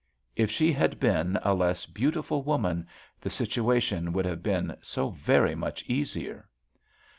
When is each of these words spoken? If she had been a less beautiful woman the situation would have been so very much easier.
If 0.35 0.49
she 0.49 0.73
had 0.73 0.99
been 0.99 1.37
a 1.43 1.53
less 1.53 1.85
beautiful 1.85 2.41
woman 2.41 2.87
the 3.19 3.29
situation 3.29 4.13
would 4.13 4.25
have 4.25 4.41
been 4.41 4.75
so 4.81 5.11
very 5.11 5.53
much 5.53 5.83
easier. 5.83 6.49